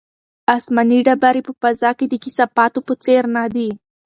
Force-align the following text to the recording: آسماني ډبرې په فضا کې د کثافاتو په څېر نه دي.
آسماني 0.55 0.99
ډبرې 1.07 1.41
په 1.47 1.51
فضا 1.61 1.91
کې 1.97 2.05
د 2.09 2.13
کثافاتو 2.23 2.79
په 2.87 2.93
څېر 3.03 3.23
نه 3.35 3.43
دي. 3.53 3.69